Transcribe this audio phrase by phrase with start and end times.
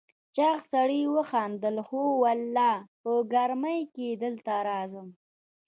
[0.35, 5.07] چاغ سړي وخندل: هو والله، په ګرمۍ کې دلته راځم.